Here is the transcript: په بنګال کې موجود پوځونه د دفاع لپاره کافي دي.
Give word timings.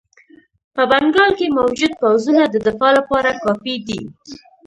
په 0.75 0.81
بنګال 0.91 1.31
کې 1.39 1.55
موجود 1.59 1.91
پوځونه 2.01 2.43
د 2.47 2.55
دفاع 2.67 2.91
لپاره 2.99 3.37
کافي 3.43 3.75
دي. 3.87 4.01